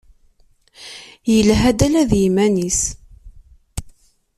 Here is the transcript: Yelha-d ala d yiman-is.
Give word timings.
Yelha-d 1.31 1.79
ala 1.85 2.03
d 2.09 2.11
yiman-is. 2.21 2.81